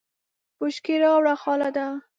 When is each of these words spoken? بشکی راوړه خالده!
بشکی 0.61 0.95
راوړه 1.03 1.35
خالده! 1.41 1.87